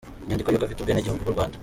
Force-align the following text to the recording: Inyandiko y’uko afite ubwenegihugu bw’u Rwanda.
Inyandiko 0.23 0.49
y’uko 0.49 0.65
afite 0.65 0.79
ubwenegihugu 0.81 1.23
bw’u 1.23 1.35
Rwanda. 1.35 1.57